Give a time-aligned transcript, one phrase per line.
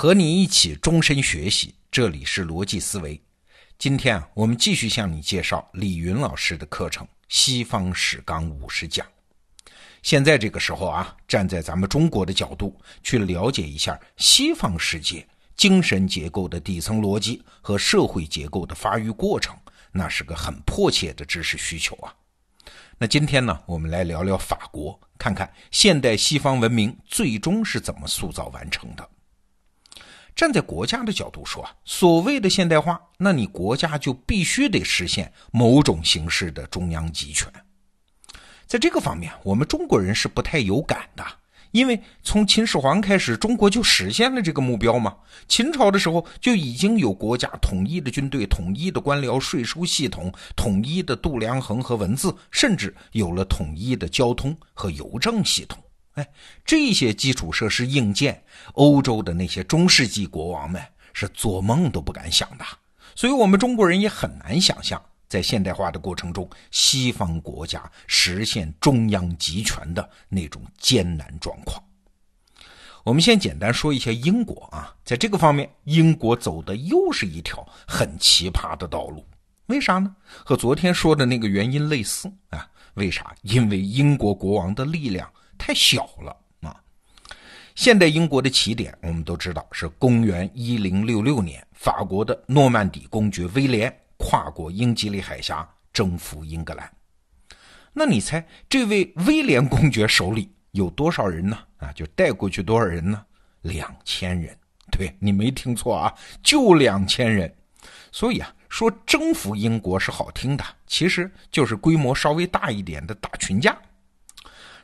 [0.00, 3.20] 和你一起终身学习，这里是逻辑思维。
[3.78, 9.06] 今天啊，我们继续向你介绍李云老师的课程《西方史纲五十讲》。
[10.02, 19.54] 现在这个时候啊，站在咱们中国的角度去了解一下西方世界精神结构的底层逻辑和社会结构的发育过程，
[19.92, 22.10] 那是个很迫切的知识需求啊。
[22.96, 29.06] 那今天呢，我们来聊聊法国，看看现代西方文明最终是怎么塑造完成的。
[30.34, 37.46] 站在国家的角度说，所谓的现代化，那你国家就必须得实现某种形式的中央集权。
[38.66, 41.24] 在这个方面，我们中国人是不太有感的，
[41.72, 45.16] 因为从秦始皇开始，中国就实现了这个目标嘛。
[45.48, 55.82] 秦朝的时候就已经有国家统一的军队、统一的官僚税收系统、统一的度量衡和文字，甚至有了统一的交通和邮政系统。
[56.14, 56.28] 哎，
[56.64, 58.42] 这些基础设施硬件，
[58.72, 62.64] 欧洲的那些中世纪国王们是做梦都不敢想的，
[63.14, 71.80] 所以我们中国人也很难想象，在现代化的过程中，西方国家实现中央集权的那种艰难状况。
[73.04, 79.24] 我们先简单说一下英国啊，在这个方面，英国走的又是一条很奇葩的道路。
[79.66, 80.14] 为啥呢？
[80.44, 82.68] 和昨天说的那个原因类似啊？
[82.94, 83.32] 为啥？
[83.42, 85.30] 因为英国国王的力量。
[85.60, 86.74] 太小了啊！
[87.74, 96.90] 现代英国的起点，我们都知道是公元一零六六年，法国的诺曼底公爵威廉跨过英吉利海峡征服英格兰。
[97.92, 101.58] 那你猜这位威廉公爵手里有多少人呢？
[101.76, 103.22] 啊，就带过去多少人呢？
[103.60, 104.56] 两千人。
[104.90, 107.54] 对你没听错啊，就两千人。
[108.10, 113.76] 所以啊，说征服英国是好听的，其实就是规模稍微大一点的打群架。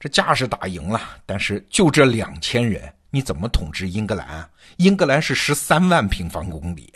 [0.00, 4.50] 这架势打赢了，但是就这两千人，你怎么统治英格兰啊？
[4.78, 6.90] 英格兰是十三万平方公里，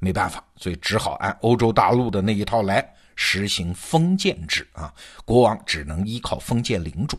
[0.00, 2.84] 没办法，所以只好按欧洲大陆的那一套来
[3.14, 4.92] 实行封建制啊。
[5.24, 7.16] 国王只能依靠封建领主，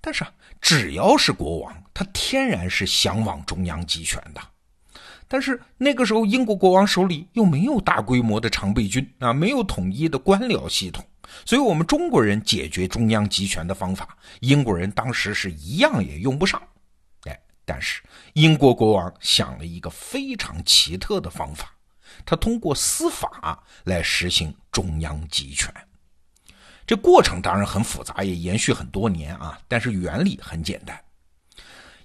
[0.00, 4.40] 但是啊，只要是国王，他天然是向往中央集权的。
[5.26, 11.04] 但是那个时候，英国国王手里又没有大规模的常备军啊，没有统一的官僚系统。
[11.44, 16.62] 所以，我们中国人解决中央集权的方法，英国人当时是一样也用不上。
[17.24, 18.02] 哎，但是
[18.34, 21.74] 英国国王想了一个非常奇特的方法，
[22.24, 25.72] 他通过司法来实行中央集权。
[26.84, 29.58] 这过程当然很复杂，也延续很多年啊。
[29.68, 31.00] 但是原理很简单。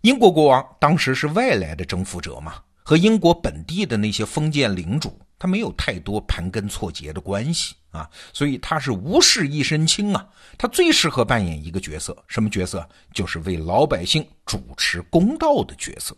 [0.01, 5.19] 英国国王当时是外来的征服者嘛，和英国本地的那些封建领主。
[5.39, 10.27] 他没有太多盘根错节的关系啊，所以他是无事一身轻啊。
[10.57, 12.87] 他最适合扮演一个角色，什么角色？
[13.13, 16.15] 就是为老百姓主持公道的角色。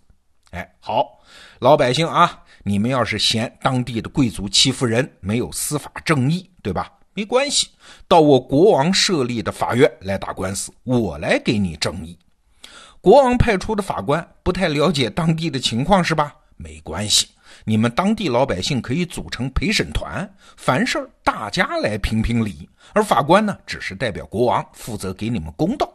[0.51, 1.19] 哎，好，
[1.59, 6.91] 老百姓啊，你们要是嫌当地的贵族欺负人，没有司法正义，对吧？
[7.13, 7.67] 没关系，
[8.07, 12.17] 到我国王设立的法院来打官司，我来给你正义。
[13.01, 16.33] 国王派出的法官不太了解当地的情况，是吧？
[16.55, 17.27] 没关系。
[17.63, 25.91] 你们当地老百姓可以组成陪审团，凡事大家来评评理，而法官呢，只是代表国王负责给你们公道。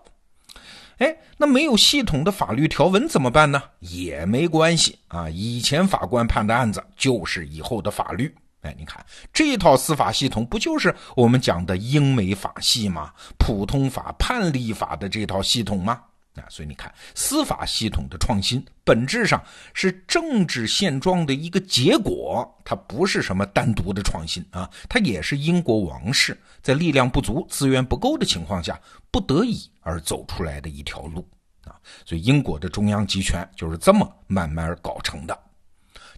[0.99, 3.61] 哎，那没有系统的法律条文怎么办呢？
[3.81, 8.33] 也没关系啊，以前法官判的案子就是以后的法律。
[8.61, 13.13] 哎，你看这套司法系统不就是我们讲的英美法系吗？
[13.39, 16.01] 普通法、判例法的这套系统吗？
[16.35, 19.41] 啊，所以你看，司法系统的创新本质上
[19.73, 28.81] 是政治现状的一个结果，它不是什么单独的创新啊，它也是英国王室在力量不足、资源不够的情况下
[29.11, 31.25] 不得已而走出来的一条路
[31.65, 31.79] 啊。
[32.05, 35.39] 所以英国的中央集权就是这么慢慢搞成的。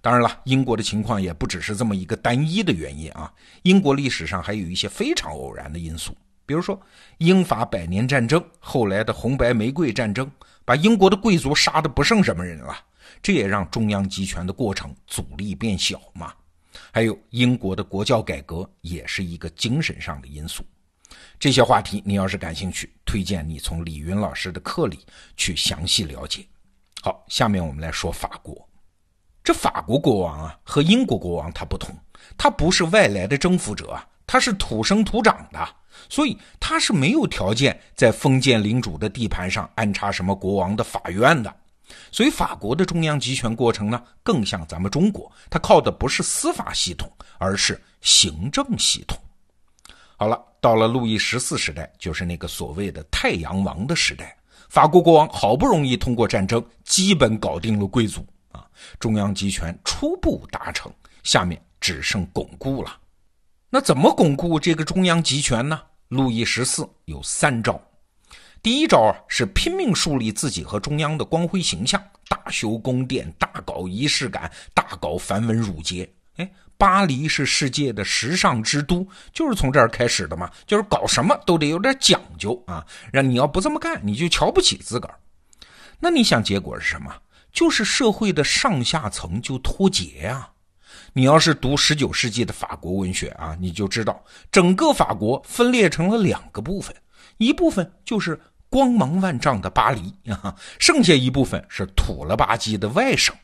[0.00, 3.33] 当然了，英国的情况也不只是这么一个单一的原因啊，
[3.65, 6.16] 英国历史上还有一些非常偶然的因素。
[6.46, 6.80] 比如说，
[7.18, 10.30] 英法百年战争，后来的红白玫瑰战争，
[10.65, 12.74] 把英国的贵族杀的不剩什么人了，
[13.21, 16.32] 这也让中央集权的过程阻力变小嘛。
[16.92, 20.65] 还有英国的国教改革，也是一个精神上的因素。
[21.38, 25.00] 这些话题，你要是感兴趣，推荐你从李云老师的课里
[25.36, 26.47] 去详细了解。
[27.03, 28.66] 好，下面我们来说法国。
[29.42, 31.94] 这法国国王啊，和英国国王他不同，
[32.36, 35.68] 他不是外来的征服者啊，他是土生土长的。
[36.10, 41.52] 所以他是没有条件在封建领主的地盘上安插什么国王的法院的，
[42.12, 49.18] 所以法国的中央集权过程呢，更像咱们中国，它靠的不是司法系统，而是行政系统。
[50.18, 54.36] 好了，到了路易十四时代，就是那个所谓的太阳王的时代，
[54.68, 58.66] 法国国王好不容易通过战争基本搞定了贵族啊，
[59.00, 60.92] 中央集权初步达成，
[61.22, 62.94] 下面只剩巩固了。
[63.68, 65.80] 那怎么巩固这个中央集权呢？
[66.09, 67.80] 路易十四有三招。
[68.63, 76.09] 第一招啊，是拼命树立自己和中央的光辉形象，大修宫殿，大搞仪式感，大搞繁文缛节。
[76.36, 80.51] 哎，巴黎是世界的时尚之都，就是从这儿开始的嘛。
[80.65, 85.19] 就是搞什么都得有点讲究啊，让你要不这么干，你就瞧不起自个儿。
[85.98, 87.12] 那你想结果是什么？
[87.53, 90.51] 就是社会的上下层就脱节呀。
[91.13, 96.95] 你要是读十九世纪的法国文学啊，你就知道整个法国分裂成了两个部分，
[97.39, 98.41] 一部分就是。
[98.69, 103.34] 光芒万丈的巴黎啊，剩下一部分是土了吧唧的外省。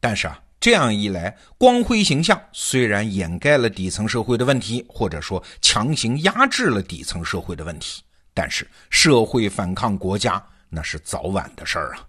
[0.00, 8.02] 但是啊，这样一来，光辉形象虽然掩盖了底层社会的问题，或者说强行压制了底层社会的问题，
[8.32, 12.00] 但是社会反抗国家那是早晚的事儿啊。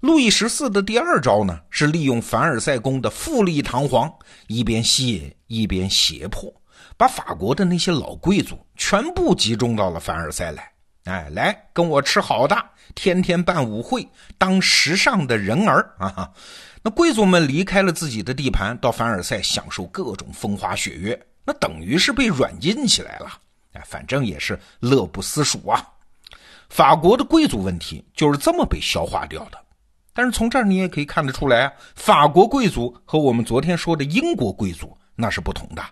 [0.00, 4.10] 路易十四的第二招呢，是利用凡尔赛宫的富丽堂皇，
[4.48, 6.50] 一边吸引一边胁迫，
[6.96, 10.72] 把法国的那些老贵族全部集中到了凡尔赛来。
[11.04, 12.56] 哎，来跟我吃好的，
[12.94, 14.08] 天天办舞会，
[14.38, 16.30] 当时尚的人儿啊！
[16.82, 23.30] 那贵族们离开了自己的地盘，到凡尔赛享受各种风花雪月，那等于是被软禁起来了。
[23.72, 25.86] 哎，反正也是乐不思蜀啊！
[26.70, 29.58] 法国的贵族问题就是这么被消化掉的。
[30.12, 35.82] 但是从这儿你也可以看得出来啊，法国贵族和我们昨天说的英国贵族那是不同的。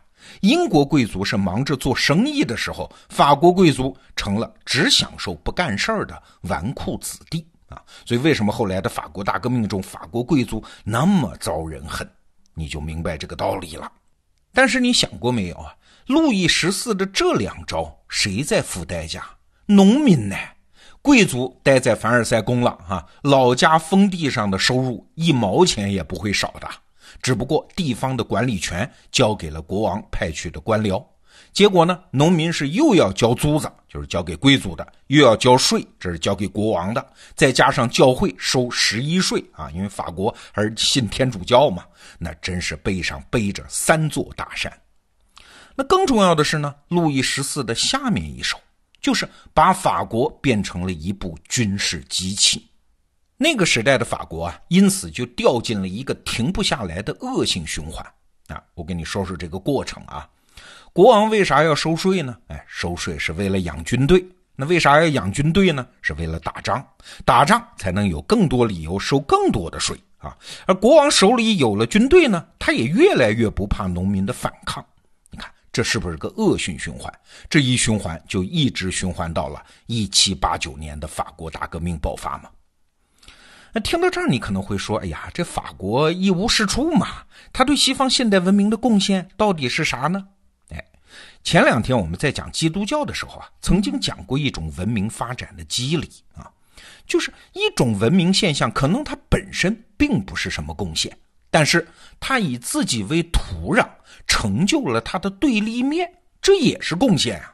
[0.40, 7.80] 英国贵族是忙着做生意的时候，法国贵族成了只享受不干事儿的纨绔子弟啊！
[8.04, 12.06] 所以为什么后来的法国大革命中，法国贵族那么遭人恨，
[12.54, 13.90] 你就明白这个道理了。
[14.52, 15.72] 但是你想过没有啊？
[16.08, 19.24] 路易十四的这两招，谁在付代价？
[19.66, 20.36] 农民呢？
[21.00, 26.68] 贵族待在凡尔赛宫了哈，老家封地上的收入一毛钱也不会少的。
[27.22, 31.02] 只不过地方的管理权交给了国王派去的官僚，
[31.52, 37.04] 结果呢，农民是又要交租子，就是交给贵族的，又要交税，这是交给国王的，
[37.34, 41.84] 再加上教会收十一税啊，因为法国还是信天主教嘛，
[42.18, 44.70] 那真是背上背着三座大山。
[45.74, 48.58] 那更重要的是呢，路易十四的下面一手，
[49.00, 52.66] 就是把法国变成了一部军事机器。
[53.36, 58.04] 那个时代的法国啊，因此就掉进了一个停不下来的恶性循环
[58.48, 58.60] 啊！
[58.74, 60.28] 我跟你说说这个过程啊。
[60.92, 62.36] 国王为啥要收税呢？
[62.48, 64.26] 哎，收税是为了养军队。
[64.56, 65.86] 那为啥要养军队呢？
[66.02, 66.84] 是为了打仗，
[67.24, 70.36] 打仗才能有更多理由收更多的税啊。
[70.66, 74.84] 而国王手里有了军队呢，他也越来越不怕农民的反抗。
[75.78, 77.08] 这是不是个恶性循环？
[77.48, 82.50] 这一循环就一直循环到了一七八九年的法国大革命爆发嘛？
[83.72, 87.22] 那听到这儿，你可能会说：“哎呀，这法国一无是处嘛，
[87.52, 90.26] 他对西方现代文明的贡献到底是啥呢？”
[90.74, 90.84] 哎，
[91.44, 96.50] 前两天我们在讲基督教的时候啊，曾经讲过一种文明发展的机理啊，
[97.06, 101.16] 就是一种文明现象，可能它本身并不是什么贡献，
[101.52, 101.86] 但是
[102.18, 103.88] 它以自己为土壤，
[104.28, 106.08] 成就了他的对立面，
[106.40, 107.52] 这也是贡献啊。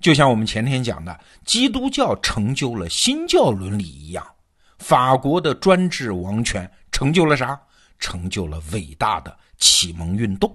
[0.00, 4.26] 就像我们前天讲的，基督教成就了新教伦理一样。
[4.78, 7.60] 法国的专制王权成就了啥？
[7.98, 10.52] 成就了伟大的启蒙运动。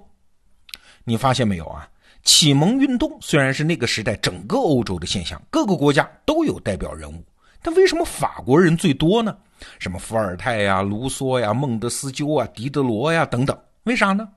[1.06, 1.88] 你发现没有啊？
[2.24, 7.24] 启蒙运动虽然是那个时代整个欧洲的现象，各个国家都有代表人物，
[7.62, 9.38] 但为什么法国人最多呢？
[9.80, 14.28] 什么伏尔泰呀、卢梭呀、孟德斯鸠啊、狄德罗呀等等，为啥呢？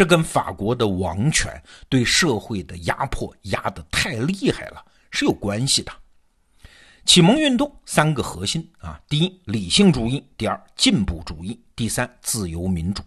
[0.00, 5.92] 这跟法国的王权对社会的压迫压得太厉害了是有关系的。
[7.04, 13.02] 启蒙运动三个核心啊，第一理性主义，第二进步主义，第三自由民主。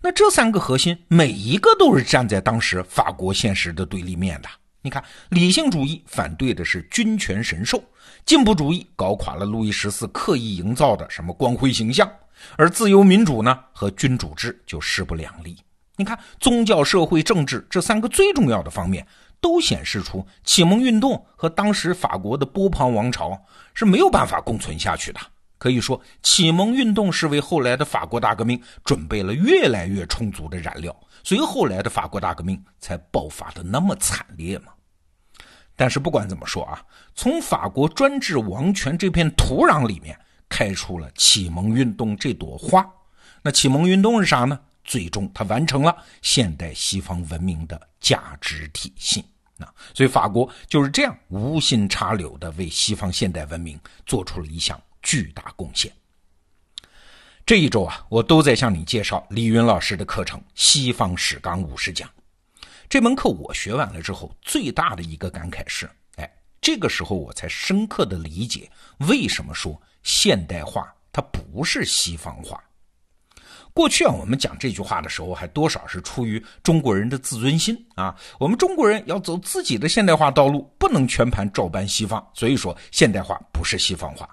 [0.00, 4.48] 那这三个核心每一个都是站在当时法国现实的对立面的。
[4.80, 7.84] 你看，理性主义反对的是君权神授，
[8.24, 12.10] 进步主义搞垮了路易十四刻意营造的什么光辉形象，
[12.56, 15.58] 而自由民主呢和君主制就势不两立。
[16.00, 19.06] 你看，宗教、社会、政治这三个最重要的方面。
[19.42, 23.42] 都显示出启蒙运动和当时法国的波旁王朝
[23.72, 25.20] 是没有办法共存下去的。
[25.56, 34.72] 可以说，启蒙运动是为后来的法国大革命准备了越来越充足的燃料，所以后来的法国大革命才爆发的那么惨烈嘛。
[35.74, 36.82] 但是不管怎么说啊，
[37.14, 40.14] 从法国专制王权这片土壤里面
[40.50, 42.86] 开出了启蒙运动这朵花。
[43.42, 44.60] 那启蒙运动是啥呢？
[44.90, 49.24] 最终，它完成了现代西方文明的价值体系。
[49.60, 55.92] 啊，所以法国就是这样无心插柳的为西方现代文明做出了一项巨大贡献。
[57.46, 62.08] 这一周啊，我都在向你介绍李云老师的课程《西方史纲五十讲》。
[62.88, 66.28] 这门课我学完了之后，最大的一个感慨是，哎，
[66.60, 68.68] 这个时候我才深刻的理解
[69.06, 72.60] 为什么说现代化它不是西方化。
[73.80, 78.14] 过去啊，我们讲这句话的时候，还多少是出于中国人的自尊心啊。
[78.38, 82.22] 我们中国人要走自己的现代化道路，不能全盘照搬西方。
[82.34, 84.28] 所以说，现代化不是西方化。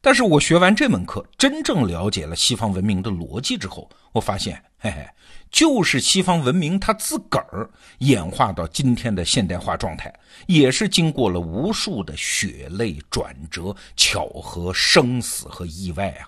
[0.00, 5.06] 但是我学完这门课，真正了解了西方文明的逻辑之后，我发现，嘿嘿，
[5.50, 10.10] 就是西方文明它自个儿演化到今天的现代化状态，
[10.46, 16.24] 也是经过了无数的血泪转折、巧合、生死和意外啊。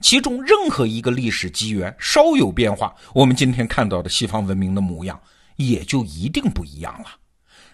[0.00, 5.20] 其中任何一个历史机缘稍有变化，我们今天看到的西方文明的模样
[5.56, 7.06] 也就一定不一样了。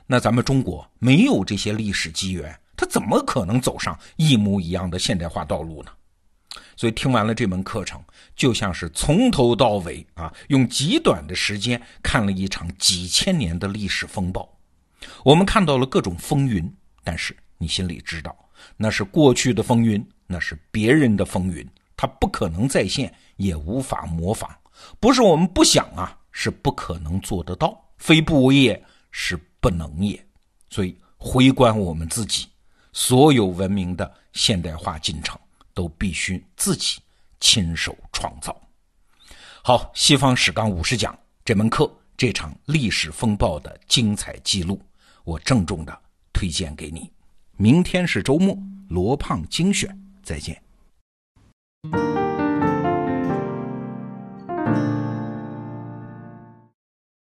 [0.06, 5.90] 那咱们中国没有这些历史机缘，它怎么可能走上一模一样的现代化道路呢？
[6.76, 8.02] 所以听完了这门课程，
[8.35, 14.59] 就像是从头到尾啊，用极短的时间看了一场几千年的历史风暴。
[15.25, 16.71] 我们看到了各种风云，
[17.02, 18.37] 但是你心里知道，
[18.76, 21.66] 那是过去的风云，那是别人的风云。
[22.02, 24.50] 它不可能再现，也无法模仿。
[24.99, 27.80] 不是我们不想啊，是不可能做得到。
[27.97, 30.26] 非不为也，是不能也。
[30.68, 32.49] 所以回观我们自己，
[32.92, 35.38] 所有文明的现代化进程
[35.73, 36.99] 都必须自己
[37.38, 38.61] 亲手创造。
[39.62, 44.82] 好，西方史纲五十讲这门课，这场历史风暴的精彩记录，
[45.23, 45.97] 我郑重的
[46.32, 47.09] 推荐给你。
[47.56, 50.61] 明天是周末，罗胖精选，再见。
[51.84, 52.22] Thank you